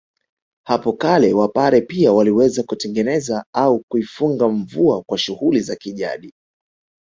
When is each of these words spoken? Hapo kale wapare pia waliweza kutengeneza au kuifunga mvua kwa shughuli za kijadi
Hapo 0.65 0.93
kale 0.93 1.33
wapare 1.33 1.81
pia 1.81 2.13
waliweza 2.13 2.63
kutengeneza 2.63 3.45
au 3.53 3.79
kuifunga 3.91 4.47
mvua 4.49 5.01
kwa 5.03 5.17
shughuli 5.17 5.59
za 5.59 5.75
kijadi 5.75 6.33